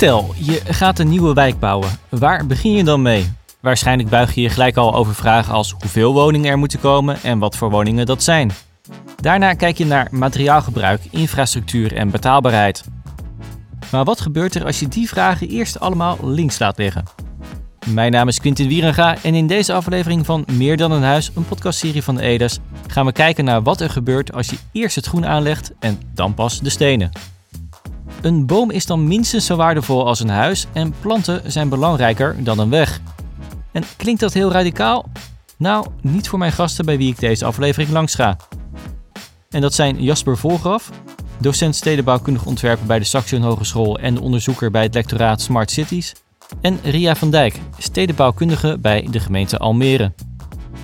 [0.00, 1.90] Stel, je gaat een nieuwe wijk bouwen.
[2.08, 3.32] Waar begin je dan mee?
[3.60, 7.38] Waarschijnlijk buig je je gelijk al over vragen als hoeveel woningen er moeten komen en
[7.38, 8.52] wat voor woningen dat zijn.
[9.16, 12.84] Daarna kijk je naar materiaalgebruik, infrastructuur en betaalbaarheid.
[13.90, 17.04] Maar wat gebeurt er als je die vragen eerst allemaal links laat liggen?
[17.86, 21.48] Mijn naam is Quintin Wierenga en in deze aflevering van Meer dan een huis, een
[21.48, 25.06] podcastserie van de Edes, gaan we kijken naar wat er gebeurt als je eerst het
[25.06, 27.10] groen aanlegt en dan pas de stenen.
[28.20, 32.58] Een boom is dan minstens zo waardevol als een huis en planten zijn belangrijker dan
[32.58, 33.00] een weg.
[33.72, 35.08] En klinkt dat heel radicaal?
[35.56, 38.36] Nou, niet voor mijn gasten bij wie ik deze aflevering langs ga.
[39.50, 40.90] En dat zijn Jasper Volgraf,
[41.38, 46.14] docent stedenbouwkundig ontwerpen bij de Saxion Hogeschool en onderzoeker bij het lectoraat Smart Cities.
[46.60, 50.12] En Ria van Dijk, stedenbouwkundige bij de gemeente Almere.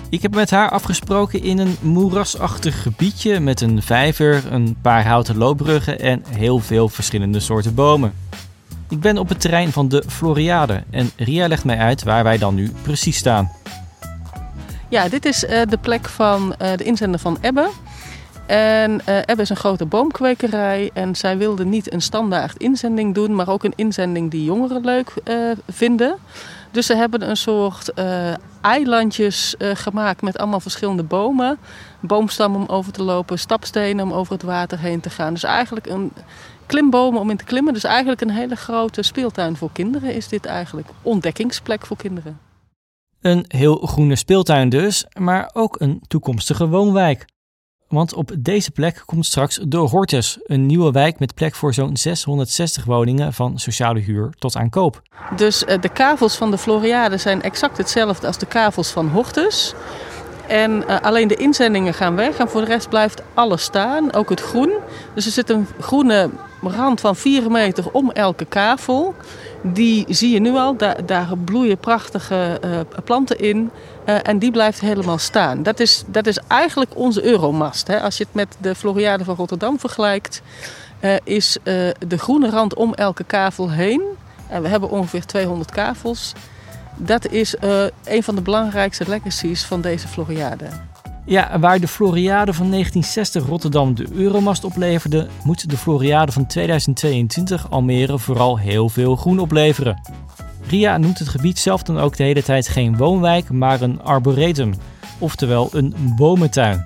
[0.09, 5.37] Ik heb met haar afgesproken in een moerasachtig gebiedje met een vijver, een paar houten
[5.37, 8.13] loopbruggen en heel veel verschillende soorten bomen.
[8.89, 12.37] Ik ben op het terrein van de Floriade en Ria legt mij uit waar wij
[12.37, 13.51] dan nu precies staan.
[14.89, 17.69] Ja, dit is uh, de plek van uh, de inzender van Ebbe.
[18.45, 23.35] En uh, Ebbe is een grote boomkwekerij en zij wilde niet een standaard inzending doen,
[23.35, 25.13] maar ook een inzending die jongeren leuk
[25.67, 26.15] vinden.
[26.71, 31.57] Dus ze hebben een soort uh, eilandjes uh, gemaakt met allemaal verschillende bomen.
[31.99, 35.33] Boomstammen om over te lopen, stapstenen om over het water heen te gaan.
[35.33, 36.11] Dus eigenlijk een
[36.65, 37.73] klimbomen om in te klimmen.
[37.73, 40.87] Dus eigenlijk een hele grote speeltuin voor kinderen is dit eigenlijk.
[41.01, 42.39] Ontdekkingsplek voor kinderen.
[43.21, 47.25] Een heel groene speeltuin dus, maar ook een toekomstige woonwijk.
[47.87, 51.97] Want op deze plek komt straks de Hortus, een nieuwe wijk met plek voor zo'n
[51.97, 55.01] 660 woningen van sociale huur tot aan koop.
[55.35, 59.73] Dus de kavels van de Floriade zijn exact hetzelfde als de kavels van Hortus.
[60.47, 64.29] En uh, alleen de inzendingen gaan weg en voor de rest blijft alles staan, ook
[64.29, 64.71] het groen.
[65.13, 66.29] Dus er zit een groene
[66.61, 69.15] rand van 4 meter om elke kavel.
[69.73, 73.69] Die zie je nu al, daar, daar bloeien prachtige uh, planten in.
[74.05, 75.63] Uh, en die blijft helemaal staan.
[75.63, 77.87] Dat is, dat is eigenlijk onze Euromast.
[77.87, 78.01] Hè.
[78.01, 80.41] Als je het met de Floriade van Rotterdam vergelijkt,
[81.23, 81.57] is
[82.07, 84.01] de groene rand om elke kavel heen.
[84.49, 86.33] En we hebben ongeveer 200 kavels.
[86.95, 87.55] Dat is
[88.03, 90.65] een van de belangrijkste legacies van deze Floriade.
[91.29, 97.71] Ja, waar de Floriade van 1960 Rotterdam de Euromast opleverde, moet de Floriade van 2022
[97.71, 100.01] Almere vooral heel veel groen opleveren.
[100.67, 104.73] Ria noemt het gebied zelf dan ook de hele tijd geen woonwijk, maar een arboretum,
[105.19, 106.85] oftewel een bomentuin.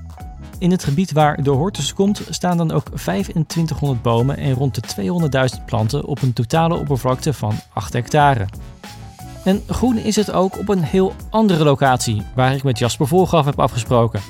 [0.60, 5.52] In het gebied waar de Hortus komt staan dan ook 2500 bomen en rond de
[5.58, 8.46] 200.000 planten op een totale oppervlakte van 8 hectare.
[9.44, 13.46] En groen is het ook op een heel andere locatie, waar ik met Jasper Volgraf
[13.46, 14.22] heb afgesproken.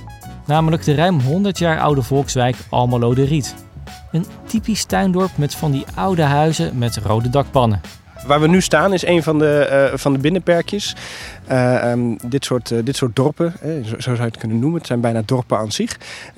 [0.45, 3.55] Namelijk de ruim 100 jaar oude volkswijk Almelo de Riet.
[4.11, 7.81] Een typisch tuindorp met van die oude huizen met rode dakpannen.
[8.27, 10.95] Waar we nu staan is een van de, uh, van de binnenperkjes.
[11.51, 14.77] Uh, um, dit, soort, uh, dit soort dorpen, zo, zo, zou je het kunnen noemen,
[14.77, 15.97] het zijn bijna dorpen aan zich.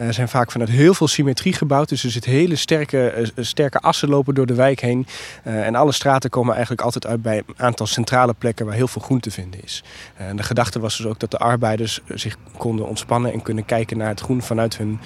[0.10, 1.90] zijn vaak vanuit heel veel symmetrie gebouwd.
[1.90, 5.08] Dus er zitten hele sterke, sterke assen lopen door de wijk heen.
[5.44, 9.02] en alle straten komen eigenlijk altijd uit bij een aantal centrale plekken waar heel veel
[9.02, 9.84] groen te vinden is.
[10.16, 13.98] en de gedachte was dus ook dat de arbeiders zich konden ontspannen en kunnen kijken
[13.98, 15.00] naar het groen vanuit hun,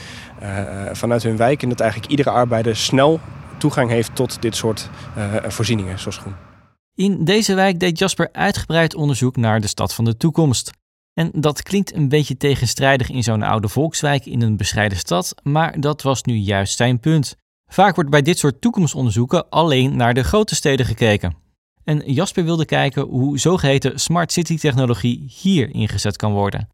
[0.92, 1.64] vanuit hun wijk.
[1.64, 3.20] En dat eigenlijk iedere arbeider snel
[3.58, 4.90] toegang heeft tot dit soort
[5.48, 6.47] voorzieningen, zoals groen.
[6.98, 10.72] In deze wijk deed Jasper uitgebreid onderzoek naar de stad van de toekomst.
[11.14, 15.80] En dat klinkt een beetje tegenstrijdig in zo'n oude volkswijk in een bescheiden stad, maar
[15.80, 17.36] dat was nu juist zijn punt.
[17.68, 21.36] Vaak wordt bij dit soort toekomstonderzoeken alleen naar de grote steden gekeken.
[21.84, 26.70] En Jasper wilde kijken hoe zogeheten smart city technologie hier ingezet kan worden.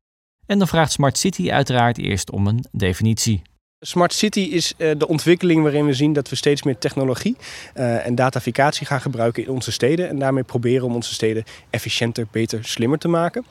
[0.45, 3.41] En dan vraagt smart city uiteraard eerst om een definitie.
[3.85, 7.37] Smart City is uh, de ontwikkeling waarin we zien dat we steeds meer technologie
[7.75, 10.09] uh, en dataficatie gaan gebruiken in onze steden.
[10.09, 13.45] En daarmee proberen om onze steden efficiënter, beter, slimmer te maken.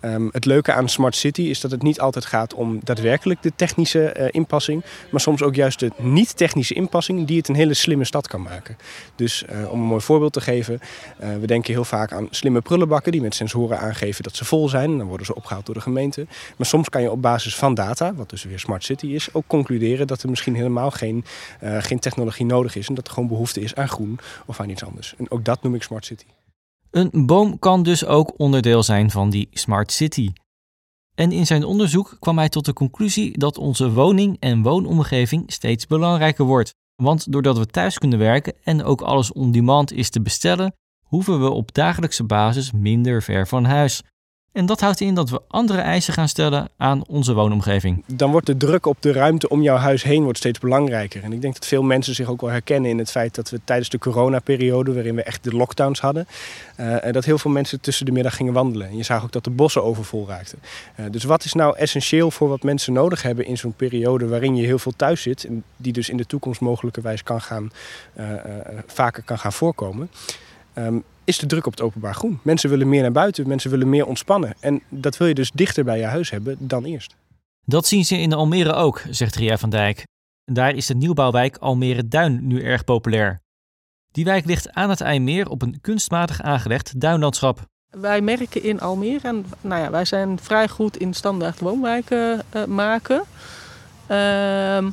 [0.00, 3.52] Um, het leuke aan Smart City is dat het niet altijd gaat om daadwerkelijk de
[3.56, 8.04] technische uh, inpassing, maar soms ook juist de niet-technische inpassing die het een hele slimme
[8.04, 8.76] stad kan maken.
[9.14, 10.80] Dus uh, om een mooi voorbeeld te geven,
[11.20, 14.68] uh, we denken heel vaak aan slimme prullenbakken die met sensoren aangeven dat ze vol
[14.68, 14.98] zijn.
[14.98, 16.26] Dan worden ze opgehaald door de gemeente.
[16.56, 19.44] Maar soms kan je op basis van data, wat dus weer Smart City is, ook
[19.46, 21.24] concluderen dat er misschien helemaal geen,
[21.60, 24.84] geen technologie nodig is en dat er gewoon behoefte is aan groen of aan iets
[24.84, 25.14] anders.
[25.18, 26.24] En ook dat noem ik Smart City.
[26.90, 30.32] Een boom kan dus ook onderdeel zijn van die smart city.
[31.14, 35.86] En in zijn onderzoek kwam hij tot de conclusie dat onze woning en woonomgeving steeds
[35.86, 36.74] belangrijker wordt.
[37.02, 40.74] Want doordat we thuis kunnen werken en ook alles on demand is te bestellen,
[41.04, 44.02] hoeven we op dagelijkse basis minder ver van huis.
[44.52, 48.04] En dat houdt in dat we andere eisen gaan stellen aan onze woonomgeving.
[48.06, 51.22] Dan wordt de druk op de ruimte om jouw huis heen wordt steeds belangrijker.
[51.22, 53.60] En ik denk dat veel mensen zich ook wel herkennen in het feit dat we
[53.64, 56.26] tijdens de coronaperiode, waarin we echt de lockdowns hadden,
[56.80, 58.88] uh, dat heel veel mensen tussen de middag gingen wandelen.
[58.88, 60.58] En je zag ook dat de bossen overvol raakten.
[61.00, 64.56] Uh, dus wat is nou essentieel voor wat mensen nodig hebben in zo'n periode waarin
[64.56, 67.70] je heel veel thuis zit, en die dus in de toekomst mogelijkerwijs kan gaan,
[68.20, 68.24] uh,
[68.86, 70.10] vaker kan gaan voorkomen?
[70.78, 72.38] Um, is de druk op het openbaar groen.
[72.42, 74.54] Mensen willen meer naar buiten, mensen willen meer ontspannen.
[74.60, 77.14] En dat wil je dus dichter bij je huis hebben dan eerst.
[77.64, 80.06] Dat zien ze in Almere ook, zegt Ria van Dijk.
[80.44, 83.40] Daar is de nieuwbouwwijk Almere Duin nu erg populair.
[84.12, 87.66] Die wijk ligt aan het IJmeer op een kunstmatig aangelegd duinlandschap.
[87.90, 92.64] Wij merken in Almere, en nou ja, wij zijn vrij goed in standaard woonwijken uh,
[92.64, 93.22] maken.
[94.10, 94.86] Uh,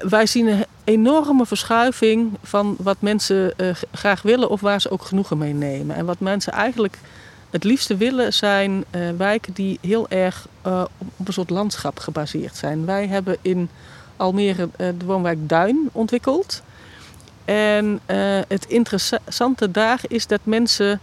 [0.00, 5.38] wij zien enorme verschuiving van wat mensen uh, graag willen of waar ze ook genoegen
[5.38, 5.96] mee nemen.
[5.96, 6.98] En wat mensen eigenlijk
[7.50, 10.84] het liefste willen zijn uh, wijken die heel erg uh,
[11.16, 12.84] op een soort landschap gebaseerd zijn.
[12.84, 13.68] Wij hebben in
[14.16, 16.62] Almere de woonwijk Duin ontwikkeld.
[17.44, 18.00] En
[18.48, 21.00] het interessante daar is dat mensen,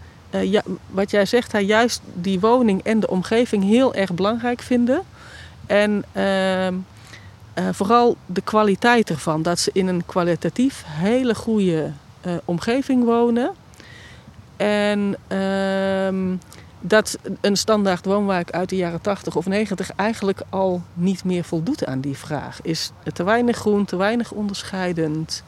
[0.92, 5.02] wat jij zegt, juist die woning en de omgeving heel erg belangrijk vinden.
[5.66, 6.74] En ehm,
[7.56, 9.42] uh, vooral de kwaliteit ervan.
[9.42, 11.92] Dat ze in een kwalitatief hele goede
[12.26, 13.52] uh, omgeving wonen.
[14.56, 16.38] En uh,
[16.80, 21.86] dat een standaard woonwijk uit de jaren 80 of 90 eigenlijk al niet meer voldoet
[21.86, 22.62] aan die vraag.
[22.62, 25.44] Is te weinig groen, te weinig onderscheidend.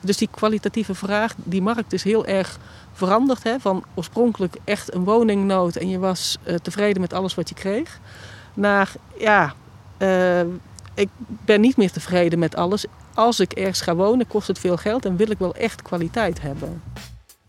[0.00, 2.58] Dus die kwalitatieve vraag, die markt is heel erg
[2.92, 3.42] veranderd.
[3.42, 3.60] Hè?
[3.60, 8.00] Van oorspronkelijk echt een woningnood en je was uh, tevreden met alles wat je kreeg.
[8.54, 9.54] Naar ja,
[10.96, 11.08] ik
[11.44, 12.84] ben niet meer tevreden met alles.
[13.14, 16.40] Als ik ergens ga wonen, kost het veel geld en wil ik wel echt kwaliteit
[16.40, 16.82] hebben.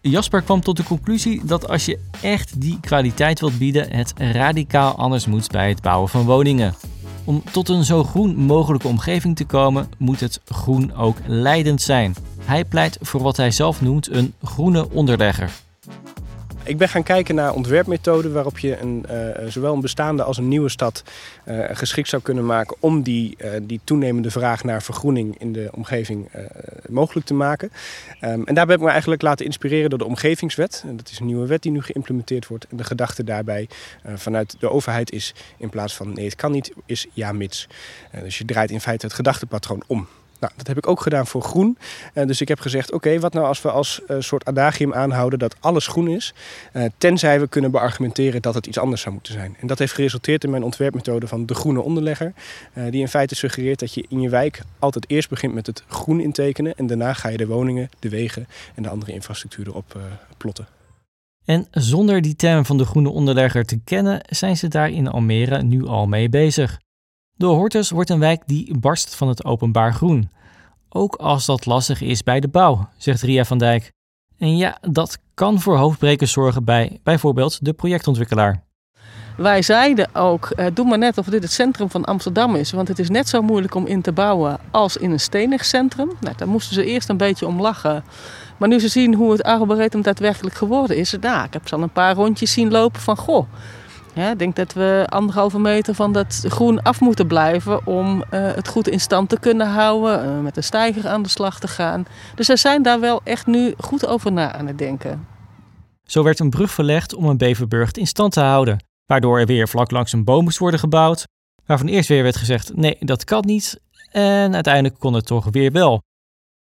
[0.02, 4.96] Jasper kwam tot de conclusie dat als je echt die kwaliteit wilt bieden, het radicaal
[4.96, 6.76] anders moet bij het bouwen van woningen.
[7.24, 12.16] Om tot een zo groen mogelijke omgeving te komen, moet het groen ook leidend zijn.
[12.42, 15.52] Hij pleit voor wat hij zelf noemt een groene onderlegger.
[16.68, 20.48] Ik ben gaan kijken naar ontwerpmethoden waarop je een, uh, zowel een bestaande als een
[20.48, 21.04] nieuwe stad
[21.46, 25.70] uh, geschikt zou kunnen maken om die, uh, die toenemende vraag naar vergroening in de
[25.72, 26.30] omgeving
[26.90, 27.72] mogelijk te maken.
[28.22, 30.84] Um, en daarbij heb ik me eigenlijk laten inspireren door de omgevingswet.
[30.88, 32.68] En dat is een nieuwe wet die nu geïmplementeerd wordt.
[32.70, 33.68] En de gedachte daarbij
[34.16, 37.68] vanuit de overheid is in plaats van nee het kan niet, is ja mits.
[38.24, 40.08] dus je draait in feite het gedachtepatroon om.
[40.40, 41.78] Nou, dat heb ik ook gedaan voor groen.
[42.14, 45.40] Uh, dus ik heb gezegd, oké, wat nou als we als uh, soort adagium aanhouden
[45.40, 46.34] dat alles groen is,
[46.74, 49.58] uh, tenzij we kunnen beargumenteren dat het iets anders zou moeten zijn.
[49.60, 52.34] En dat heeft geresulteerd in mijn ontwerpmethode van de groene onderlegger,
[52.90, 56.20] die in feite suggereert dat je in je wijk altijd eerst begint met het groen
[56.20, 59.98] intekenen en daarna ga je de woningen, de wegen en de andere infrastructuur erop
[60.38, 60.68] plotten.
[61.46, 65.64] En zonder die term van de groene onderlegger te kennen, zijn ze daar in Almere
[65.64, 66.80] nu al mee bezig.
[67.38, 70.30] De Hortus wordt een wijk die barst van het openbaar groen.
[70.90, 73.92] Ook als dat lastig is bij de bouw, zegt Ria van Dijk.
[74.38, 78.64] En ja, dat kan voor hoofdbrekers zorgen bij bijvoorbeeld de projectontwikkelaar.
[79.38, 82.72] Wij zeiden ook, eh, doe maar net of dit het centrum van Amsterdam is.
[82.72, 86.12] Want het is net zo moeilijk om in te bouwen als in een stenig centrum.
[86.20, 88.04] Nou, daar moesten ze eerst een beetje om lachen.
[88.58, 91.16] Maar nu ze zien hoe het Arboretum daadwerkelijk geworden is.
[91.22, 93.48] Nou, ik heb ze al een paar rondjes zien lopen van, goh,
[94.18, 98.68] ik denk dat we anderhalve meter van dat groen af moeten blijven om uh, het
[98.68, 102.06] goed in stand te kunnen houden, uh, met de stijger aan de slag te gaan.
[102.36, 105.28] Dus ze zijn daar wel echt nu goed over na aan het denken.
[106.04, 109.68] Zo werd een brug verlegd om een Beverburg in stand te houden, waardoor er weer
[109.68, 111.24] vlak langs een boom moest worden gebouwd,
[111.66, 113.80] waarvan eerst weer werd gezegd nee, dat kan niet
[114.12, 116.02] en uiteindelijk kon het toch weer wel.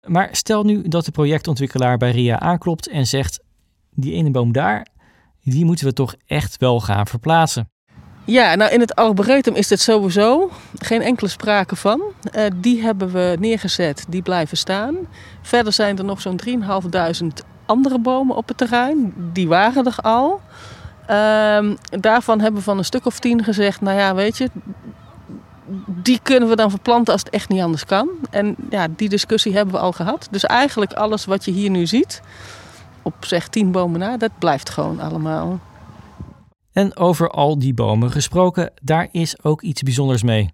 [0.06, 3.42] Maar stel nu dat de projectontwikkelaar bij RIA aanklopt en zegt
[3.90, 4.86] die ene boom daar,
[5.44, 7.68] die moeten we toch echt wel gaan verplaatsen.
[8.26, 12.00] Ja, nou in het Arboretum is dit sowieso geen enkele sprake van.
[12.32, 14.96] Uh, die hebben we neergezet, die blijven staan.
[15.42, 17.26] Verder zijn er nog zo'n 3.500
[17.66, 19.12] andere bomen op het terrein.
[19.32, 20.40] Die waren er al.
[21.10, 24.50] Uh, daarvan hebben we van een stuk of tien gezegd, nou ja, weet je,
[25.86, 28.08] die kunnen we dan verplanten als het echt niet anders kan.
[28.30, 30.28] En ja, die discussie hebben we al gehad.
[30.30, 32.20] Dus eigenlijk alles wat je hier nu ziet,
[33.04, 35.60] op zeg tien bomen na, dat blijft gewoon allemaal.
[36.72, 40.50] En over al die bomen gesproken, daar is ook iets bijzonders mee.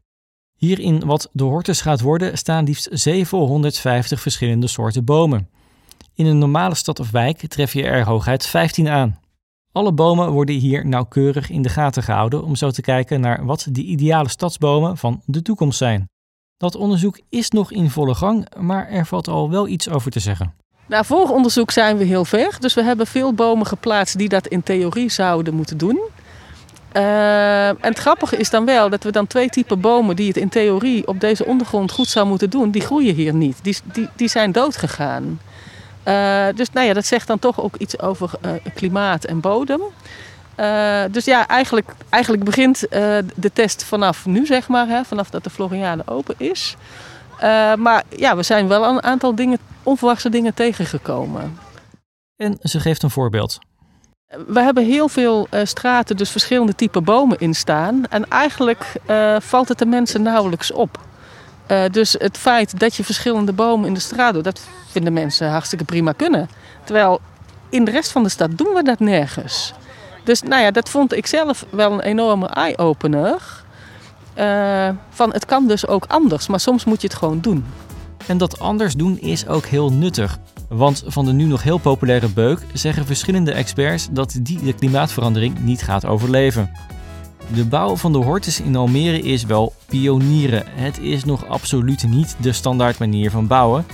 [0.56, 5.48] Hier in wat de Hortus gaat worden staan liefst 750 verschillende soorten bomen.
[6.14, 9.18] In een normale stad of wijk tref je er hooguit 15 aan.
[9.72, 13.66] Alle bomen worden hier nauwkeurig in de gaten gehouden om zo te kijken naar wat
[13.70, 16.08] de ideale stadsbomen van de toekomst zijn.
[16.56, 20.20] Dat onderzoek is nog in volle gang, maar er valt al wel iets over te
[20.20, 20.54] zeggen.
[20.90, 22.56] Nou, voor onderzoek zijn we heel ver.
[22.60, 26.00] Dus we hebben veel bomen geplaatst die dat in theorie zouden moeten doen.
[26.96, 30.36] Uh, en het grappige is dan wel dat we dan twee typen bomen die het
[30.36, 33.58] in theorie op deze ondergrond goed zou moeten doen, die groeien hier niet.
[33.62, 35.40] Die, die, die zijn doodgegaan.
[36.04, 39.80] Uh, dus nou ja, dat zegt dan toch ook iets over uh, klimaat en bodem.
[41.10, 42.80] dus ja, eigenlijk, eigenlijk begint
[43.34, 46.76] de test vanaf nu, zeg maar, hè, vanaf dat de Floriade open is.
[47.78, 51.58] Maar ja, we zijn wel een aantal dingen, onverwachte dingen tegengekomen.
[52.36, 53.58] En ze geeft een voorbeeld.
[54.46, 58.06] We hebben heel veel uh, straten, dus verschillende typen bomen in staan.
[58.06, 60.98] En eigenlijk uh, valt het de mensen nauwelijks op.
[61.68, 65.50] Uh, dus het feit dat je verschillende bomen in de straat doet, dat vinden mensen
[65.50, 66.48] hartstikke prima kunnen.
[66.84, 67.20] Terwijl
[67.68, 69.72] in de rest van de stad doen we dat nergens.
[70.24, 73.59] Dus nou ja, dat vond ik zelf wel een enorme eye-opener.
[75.10, 77.64] Van het kan dus ook anders, maar soms moet je het gewoon doen.
[78.26, 80.38] En dat anders doen is ook heel nuttig.
[80.68, 85.58] Want van de nu nog heel populaire beuk zeggen verschillende experts dat die de klimaatverandering
[85.58, 86.70] niet gaat overleven.
[87.54, 90.64] De bouw van de hortus in Almere is wel pionieren.
[90.66, 93.84] Het is nog absoluut niet de standaard manier van bouwen.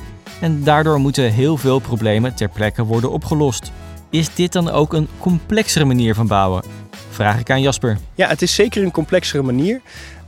[0.41, 3.73] En daardoor moeten heel veel problemen ter plekke worden opgelost.
[4.11, 6.63] Is dit dan ook een complexere manier van bouwen?
[7.11, 7.99] Vraag ik aan Jasper.
[8.15, 9.81] Ja, het is zeker een complexere manier.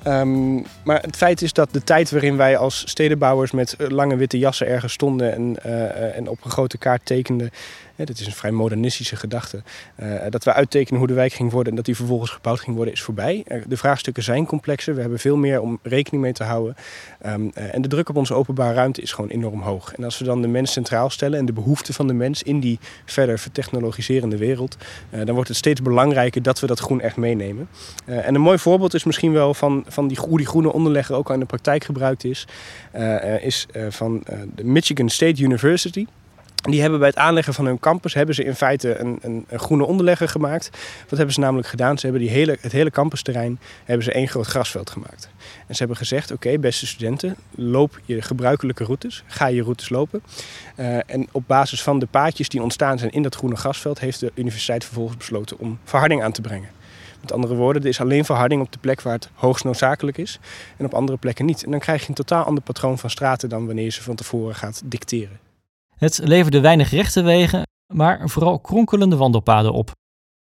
[0.06, 4.16] Um, maar het feit is dat de tijd waarin wij als stedenbouwers met eh, lange
[4.16, 7.50] witte jassen ergens stonden en, uh, en op een grote kaart tekenden,
[8.04, 9.62] dat is een vrij modernistische gedachte.
[10.02, 12.76] Uh, dat we uittekenen hoe de wijk ging worden en dat die vervolgens gebouwd ging
[12.76, 13.44] worden, is voorbij.
[13.66, 14.94] de vraagstukken zijn complexer.
[14.94, 16.76] We hebben veel meer om rekening mee te houden.
[17.26, 19.94] Um, uh, en de druk op onze openbare ruimte is gewoon enorm hoog.
[19.94, 22.60] En als we dan de mens centraal stellen en de behoeften van de mens in
[22.60, 24.76] die verder vertechnologiserende wereld,
[25.10, 27.68] dan wordt het steeds belangrijker dat we dat groen echt meenemen.
[28.04, 31.28] en een mooi voorbeeld is misschien wel van, van die, hoe die groene onderlegger ook
[31.28, 32.46] al in de praktijk gebruikt is,
[33.40, 34.22] is van
[34.54, 36.06] de Michigan State University.
[36.62, 39.58] Die hebben bij het aanleggen van hun campus hebben ze in feite een, een, een,
[39.58, 40.70] groene onderlegger gemaakt.
[41.08, 41.98] Wat hebben ze namelijk gedaan?
[41.98, 45.28] Ze hebben die hele, het hele campusterrein hebben ze één groot grasveld gemaakt.
[45.66, 49.22] En ze hebben gezegd, oké beste studenten, loop je gebruikelijke routes.
[49.26, 50.22] Ga je routes lopen.
[50.76, 54.00] Uh, en op basis van de paadjes die ontstaan zijn in dat groene grasveld...
[54.00, 56.68] heeft de universiteit vervolgens besloten om verharding aan te brengen.
[57.20, 60.38] Met andere woorden, er is alleen verharding op de plek waar het hoogst noodzakelijk is.
[60.76, 61.64] En op andere plekken niet.
[61.64, 64.16] En dan krijg je een totaal ander patroon van straten dan wanneer je ze van
[64.16, 65.47] tevoren gaat dicteren.
[65.98, 67.62] Het leverde weinig rechte wegen,
[67.94, 69.90] maar vooral kronkelende wandelpaden op.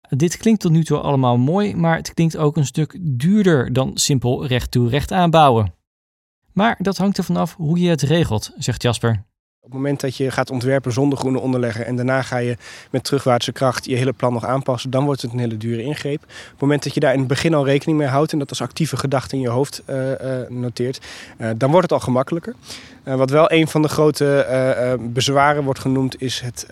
[0.08, 3.90] Dit klinkt tot nu toe allemaal mooi, maar het klinkt ook een stuk duurder dan
[3.94, 5.74] simpel recht toe recht aanbouwen.
[6.52, 9.24] Maar dat hangt er vanaf hoe je het regelt, zegt Jasper.
[9.64, 12.56] Op het moment dat je gaat ontwerpen zonder groene onderlegger en daarna ga je
[12.90, 16.22] met terugwaartse kracht je hele plan nog aanpassen, dan wordt het een hele dure ingreep.
[16.22, 18.48] Op het moment dat je daar in het begin al rekening mee houdt en dat
[18.48, 20.16] als actieve gedachte in je hoofd uh, uh,
[20.48, 21.06] noteert,
[21.38, 22.54] uh, dan wordt het al gemakkelijker.
[23.02, 26.66] wat wel een van de grote bezwaren wordt genoemd is het,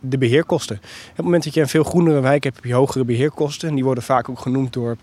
[0.00, 0.76] de beheerkosten.
[0.76, 3.74] Op het moment dat je een veel groenere wijk hebt, heb je hogere beheerkosten en
[3.74, 4.96] die worden vaak ook genoemd door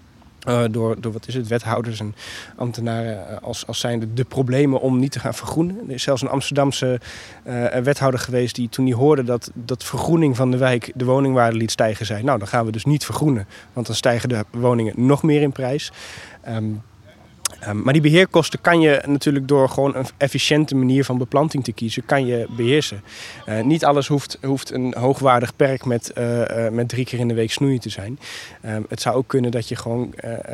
[0.48, 2.16] uh, door, door wat is het, wethouders en
[2.56, 5.78] ambtenaren uh, als, als zijnde de problemen om niet te gaan vergroenen.
[5.88, 7.00] Er is zelfs een Amsterdamse
[7.48, 11.58] uh, wethouder geweest die toen hij hoorde dat, dat vergroening van de wijk de woningwaarde
[11.58, 14.94] liet stijgen, zei nou dan gaan we dus niet vergroenen, want dan stijgen de woningen
[14.96, 15.92] nog meer in prijs.
[16.50, 16.82] Um,
[17.68, 21.72] Um, maar die beheerkosten kan je natuurlijk door gewoon een efficiënte manier van beplanting te
[21.72, 23.04] kiezen, kan je beheersen.
[23.50, 27.28] Uh, niet alles hoeft, hoeft een hoogwaardig perk met, uh, uh, met drie keer in
[27.28, 28.20] de week snoeien te zijn.
[28.66, 30.14] Um, het zou ook kunnen dat je gewoon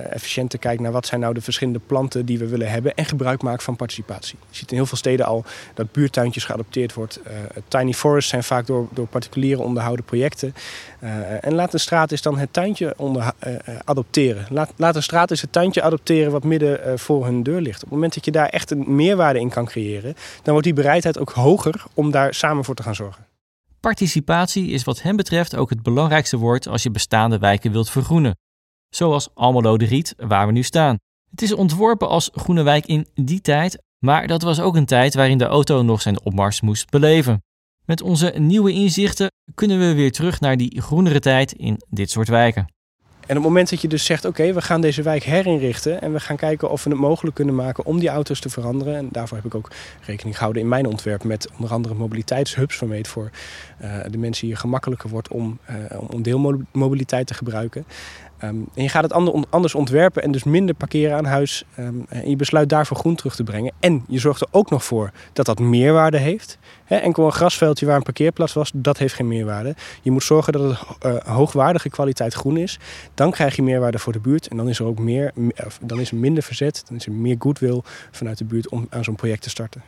[0.09, 3.41] efficiënter kijkt naar wat zijn nou de verschillende planten die we willen hebben en gebruik
[3.41, 4.37] maakt van participatie.
[4.49, 7.19] Je ziet in heel veel steden al dat buurtuintjes geadopteerd wordt.
[7.67, 10.53] tiny forests zijn vaak door, door particulieren onderhouden projecten.
[11.41, 13.31] En laat een straat is dan het tuintje onder,
[13.83, 14.45] adopteren.
[14.75, 17.75] Laat, een straat is het tuintje adopteren wat midden voor hun deur ligt.
[17.75, 20.73] Op het moment dat je daar echt een meerwaarde in kan creëren, dan wordt die
[20.73, 23.27] bereidheid ook hoger om daar samen voor te gaan zorgen.
[23.79, 28.37] Participatie is wat hem betreft ook het belangrijkste woord als je bestaande wijken wilt vergroenen.
[28.89, 30.97] Zoals Almelo de Riet, waar we nu staan.
[31.31, 35.13] Het is ontworpen als groene wijk in die tijd, maar dat was ook een tijd
[35.13, 37.43] waarin de auto nog zijn opmars moest beleven.
[37.89, 42.27] Met onze nieuwe inzichten kunnen we weer terug naar die groenere tijd in dit soort
[42.27, 42.67] wijken.
[43.01, 46.13] En op het moment dat je dus zegt, oké, we gaan deze wijk herinrichten en
[46.13, 48.95] we gaan kijken of we het mogelijk kunnen maken om die auto's te veranderen.
[48.95, 49.71] En daarvoor heb ik ook
[50.05, 53.29] rekening gehouden in mijn ontwerp met onder andere mobiliteitshubs, waarmee het voor
[53.81, 55.75] uh, de mensen hier gemakkelijker wordt om, uh,
[56.09, 57.85] om deelmobiliteit te gebruiken.
[58.43, 59.13] Um, en je gaat het
[59.49, 61.63] anders ontwerpen en dus minder parkeren aan huis.
[61.79, 63.73] Um, en je besluit daarvoor groen terug te brengen.
[63.79, 66.57] En je zorgt er ook nog voor dat dat meerwaarde heeft.
[66.85, 69.75] He, enkel een grasveldje waar een parkeerplaats was, dat heeft geen meerwaarde.
[70.01, 72.79] Je moet zorgen dat het uh, hoogwaardige kwaliteit groen is.
[73.13, 74.47] Dan krijg je meerwaarde voor de buurt.
[74.47, 75.31] En dan is er ook meer,
[75.81, 76.83] dan is er minder verzet.
[76.87, 77.81] Dan is er meer goodwill
[78.11, 79.83] vanuit de buurt om aan zo'n project te starten.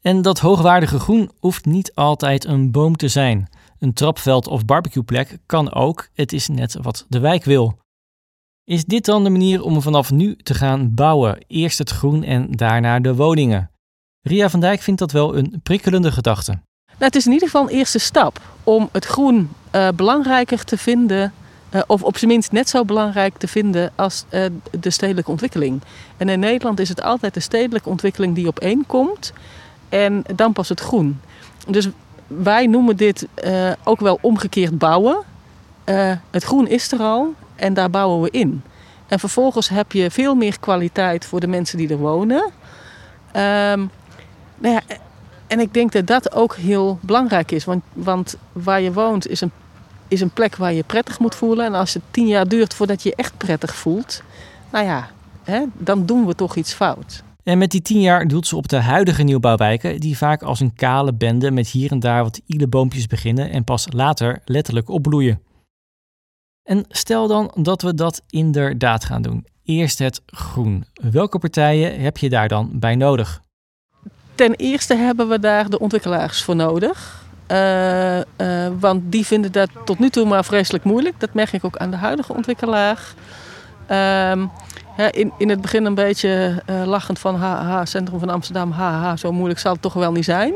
[0.00, 3.48] En dat hoogwaardige groen hoeft niet altijd een boom te zijn.
[3.82, 7.78] Een trapveld of barbecueplek kan ook, het is net wat de wijk wil.
[8.64, 11.44] Is dit dan de manier om vanaf nu te gaan bouwen?
[11.46, 13.70] Eerst het groen en daarna de woningen.
[14.20, 16.50] Ria van Dijk vindt dat wel een prikkelende gedachte.
[16.50, 20.78] Nou, het is in ieder geval een eerste stap om het groen uh, belangrijker te
[20.78, 21.32] vinden,
[21.74, 24.44] uh, of op zijn minst net zo belangrijk te vinden als uh,
[24.80, 25.82] de stedelijke ontwikkeling.
[26.16, 29.32] En in Nederland is het altijd de stedelijke ontwikkeling die op één komt
[29.88, 31.20] en dan pas het groen.
[31.68, 31.88] Dus
[32.38, 33.26] wij noemen dit
[33.84, 35.22] ook wel omgekeerd bouwen.
[36.30, 38.62] het groen is er al en daar bouwen we in.
[39.08, 42.42] En vervolgens heb je veel meer kwaliteit voor de mensen die er wonen.
[43.36, 43.90] Um,
[44.58, 44.80] nou ja,
[45.46, 47.64] en ik denk dat dat ook heel belangrijk is.
[47.64, 49.50] Want, want waar je woont is een,
[50.08, 51.66] is een plek waar je prettig moet voelen.
[51.66, 54.22] En als het tien jaar duurt voordat je je echt prettig voelt,
[54.70, 55.08] nou ja,
[55.42, 57.22] hè, dan doen we toch iets fout.
[57.44, 60.74] En met die tien jaar doelt ze op de huidige nieuwbouwwijken, die vaak als een
[60.74, 65.42] kale bende met hier en daar wat boompjes beginnen en pas later letterlijk opbloeien.
[66.62, 69.46] En stel dan dat we dat inderdaad gaan doen.
[69.64, 70.84] Eerst het groen.
[70.92, 73.40] Welke partijen heb je daar dan bij nodig?
[74.34, 77.20] Ten eerste hebben we daar de ontwikkelaars voor nodig.
[77.48, 78.24] Uh, uh,
[78.78, 81.20] want die vinden dat tot nu toe maar vreselijk moeilijk.
[81.20, 83.14] Dat merk ik ook aan de huidige ontwikkelaar.
[85.10, 89.32] In, in het begin een beetje uh, lachend van haha, centrum van Amsterdam, haha, zo
[89.32, 90.54] moeilijk zal het toch wel niet zijn.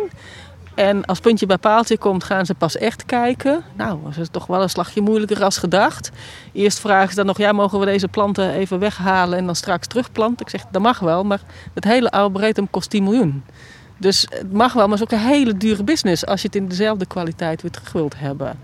[0.74, 3.64] En als puntje bij paaltje komt, gaan ze pas echt kijken.
[3.76, 6.10] Nou, dat is toch wel een slagje moeilijker als gedacht.
[6.52, 9.86] Eerst vragen ze dan nog, ja, mogen we deze planten even weghalen en dan straks
[9.86, 10.46] terugplanten?
[10.46, 11.40] Ik zeg, dat mag wel, maar
[11.74, 13.44] het hele arboretum kost 10 miljoen.
[13.98, 16.56] Dus het mag wel, maar het is ook een hele dure business als je het
[16.56, 18.58] in dezelfde kwaliteit weer terug wilt hebben.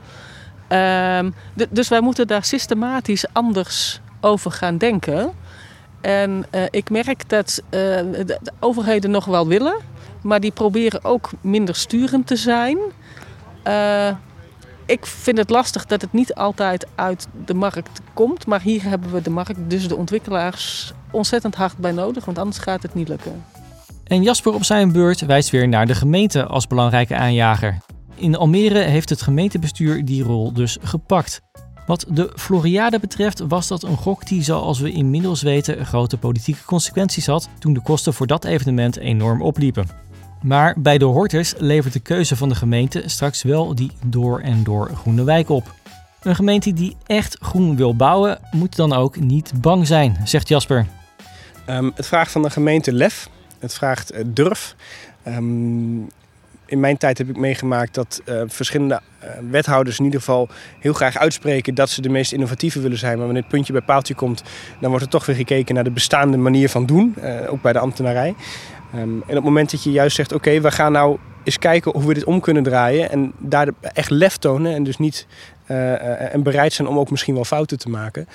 [0.69, 1.35] Um,
[1.71, 5.33] dus wij moeten daar systematisch anders over gaan denken.
[6.03, 9.77] En uh, ik merk dat uh, de overheden nog wel willen,
[10.23, 12.79] maar die proberen ook minder sturend te zijn.
[13.67, 14.09] Uh,
[14.87, 19.13] ik vind het lastig dat het niet altijd uit de markt komt, maar hier hebben
[19.13, 23.09] we de markt, dus de ontwikkelaars, ontzettend hard bij nodig, want anders gaat het niet
[23.09, 23.45] lukken.
[24.05, 27.79] En Jasper op zijn beurt wijst weer naar de gemeente als belangrijke aanjager.
[28.15, 31.41] In Almere heeft het gemeentebestuur die rol dus gepakt.
[31.87, 36.65] Wat de Floriade betreft was dat een gok die, zoals we inmiddels weten, grote politieke
[36.65, 39.89] consequenties had toen de kosten voor dat evenement enorm opliepen.
[40.43, 44.65] Maar bij de Horters levert de keuze van de gemeente straks wel die door en
[44.65, 45.75] door groene wijk op.
[46.23, 50.87] Een gemeente die echt groen wil bouwen, moet dan ook niet bang zijn, zegt Jasper.
[51.69, 53.29] Um, het vraagt van de gemeente lef.
[53.59, 54.77] Het vraagt eh, durf.
[55.23, 56.01] Ehm,
[56.73, 60.93] in mijn tijd heb ik meegemaakt dat uh, verschillende uh, wethouders in ieder geval heel
[60.93, 63.17] graag uitspreken dat ze de meest innovatieve willen zijn.
[63.17, 64.43] Maar wanneer het puntje bij paaltje komt,
[64.81, 67.73] dan wordt er toch weer gekeken naar de bestaande manier van doen, uh, ook bij
[67.73, 68.35] de ambtenarij.
[68.95, 71.93] Um, en op het moment dat je juist zegt, oké, we gaan nou eens kijken
[71.93, 75.27] hoe we dit om kunnen draaien en daar echt lef tonen en dus niet
[75.67, 78.29] en bereid zijn om ook misschien wel fouten te maken,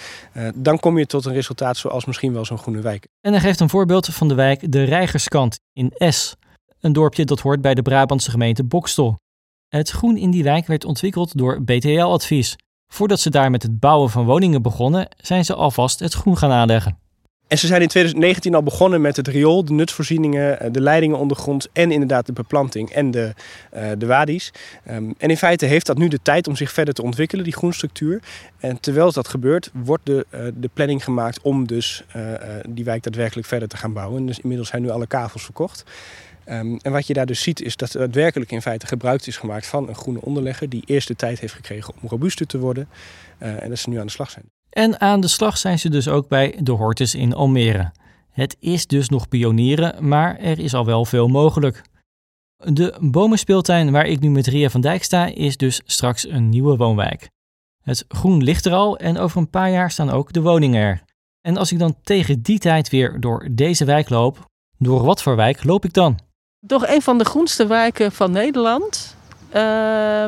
[0.55, 3.07] dan kom je tot een resultaat zoals misschien wel zo'n groene wijk.
[3.21, 6.35] En hij geeft een voorbeeld van de wijk De Rijgerskant in Es,
[6.79, 9.19] een dorpje dat hoort bij de Brabantse gemeente Bokstel.
[9.67, 12.55] Het groen in die wijk werd ontwikkeld door BTL-advies.
[12.93, 16.51] Voordat ze daar met het bouwen van woningen begonnen, zijn ze alvast het groen gaan
[16.51, 16.97] aanleggen.
[17.47, 21.17] En ze zijn in 2019 al begonnen met het riool, de nutsvoorzieningen, eh, de leidingen
[21.17, 23.33] ondergrond en inderdaad de beplanting en de,
[23.75, 24.51] uh, de wadi's.
[24.89, 27.53] Um, en in feite heeft dat nu de tijd om zich verder te ontwikkelen, die
[27.53, 28.21] groenstructuur.
[28.59, 32.03] En terwijl dat gebeurt, wordt de, uh, de planning gemaakt om dus
[32.69, 34.25] die wijk daadwerkelijk verder te gaan bouwen.
[34.25, 35.83] Dus inmiddels zijn nu alle kavels verkocht.
[36.49, 39.37] Um, en wat je daar dus ziet is dat er daadwerkelijk in feite gebruik is
[39.37, 42.87] gemaakt van een groene onderlegger die eerst de tijd heeft gekregen om robuuster te worden
[43.37, 44.45] en dat ze nu aan de slag zijn.
[44.69, 47.91] En aan de slag zijn ze dus ook bij de Hortus in Almere.
[48.31, 51.81] Het is dus nog pionieren, maar er is al wel veel mogelijk.
[52.57, 56.77] De bomenspeeltuin waar ik nu met Ria van Dijk sta, is dus straks een nieuwe
[56.77, 57.29] woonwijk.
[57.83, 61.03] Het groen ligt er al en over een paar jaar staan ook de woningen er.
[61.41, 64.45] En als ik dan tegen die tijd weer door deze wijk loop,
[64.77, 66.19] door wat voor wijk loop ik dan?
[66.67, 69.15] Door een van de groenste wijken van Nederland,
[69.49, 70.25] uh,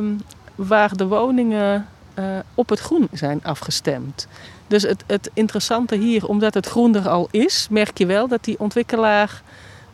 [0.56, 1.88] waar de woningen
[2.20, 4.28] uh, op het groen zijn afgestemd.
[4.68, 8.44] Dus het, het, interessante hier, omdat het groen er al is, merk je wel dat
[8.44, 9.42] die ontwikkelaar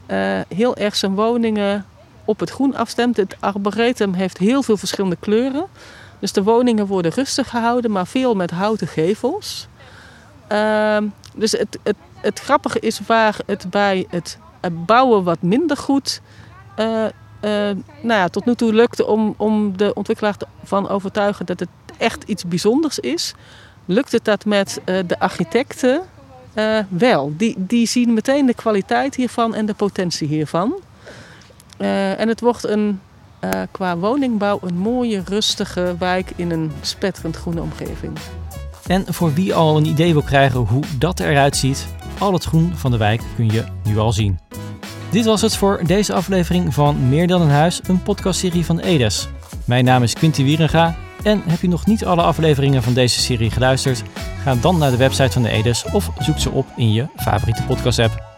[0.08, 1.86] uh, heel erg zijn woningen
[2.26, 3.18] op het groen afstemt.
[3.18, 5.66] Het arboretum heeft heel veel verschillende kleuren.
[6.20, 9.68] Dus de woningen worden rustig gehouden, maar veel met houten gevels.
[10.52, 10.98] Uh,
[11.36, 14.38] dus het, het, het, grappige is waar het bij het
[14.72, 16.22] bouwen wat minder goed
[16.80, 17.06] uh,
[18.02, 22.24] nou ja, tot nu toe lukte om, om de ontwikkelaar van overtuigen dat het echt
[22.24, 23.34] iets bijzonders is,
[23.86, 26.02] lukt het dat met de architecten
[26.90, 27.34] wel.
[27.38, 30.74] Die, die zien meteen de kwaliteit hiervan en de potentie hiervan.
[31.78, 33.02] En het wordt een,
[33.72, 38.18] qua woningbouw een mooie, rustige wijk in een spetterend groene omgeving.
[38.88, 41.88] En voor wie al een idee wil krijgen hoe dat eruit ziet,
[42.20, 44.40] al het groen van de wijk kun je nu al zien.
[45.10, 49.28] Dit was het voor deze aflevering van Meer dan een huis, een podcastserie van Edes.
[49.66, 53.52] Mijn naam is Quinty Wierenga en heb je nog niet alle afleveringen van deze serie
[53.52, 54.04] geluisterd?
[54.44, 57.64] Ga dan naar de website van de Edes of zoek ze op in je favoriete
[57.64, 58.35] podcast app.